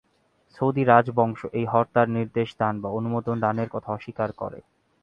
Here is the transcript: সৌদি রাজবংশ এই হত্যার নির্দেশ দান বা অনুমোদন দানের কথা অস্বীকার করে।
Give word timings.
সৌদি 0.57 0.83
রাজবংশ 0.85 1.39
এই 1.53 1.65
হত্যার 1.65 2.07
নির্দেশ 2.09 2.49
দান 2.59 2.75
বা 2.81 2.89
অনুমোদন 2.89 3.35
দানের 3.39 3.69
কথা 3.71 3.89
অস্বীকার 3.91 4.29
করে। 4.33 4.59